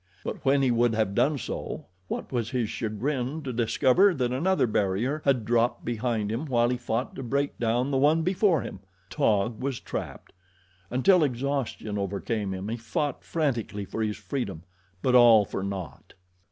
But 0.23 0.43
when 0.43 0.63
he 0.63 0.71
would 0.71 0.95
have 0.95 1.13
done 1.13 1.37
so, 1.37 1.85
what 2.07 2.31
was 2.31 2.49
his 2.49 2.69
chagrin 2.69 3.43
to 3.43 3.53
discover 3.53 4.15
that 4.15 4.31
another 4.31 4.65
barrier 4.65 5.21
had 5.25 5.45
dropped 5.45 5.85
behind 5.85 6.31
him 6.31 6.47
while 6.47 6.69
he 6.69 6.77
fought 6.77 7.13
to 7.17 7.21
break 7.21 7.59
down 7.59 7.91
the 7.91 7.99
one 7.99 8.23
before 8.23 8.61
him! 8.63 8.79
Taug 9.11 9.61
was 9.61 9.79
trapped. 9.79 10.33
Until 10.89 11.23
exhaustion 11.23 11.99
overcame 11.99 12.51
him 12.51 12.67
he 12.69 12.77
fought 12.77 13.23
frantically 13.23 13.85
for 13.85 14.01
his 14.01 14.17
freedom; 14.17 14.63
but 15.03 15.13
all 15.13 15.45
for 15.45 15.61
naught. 15.61 16.15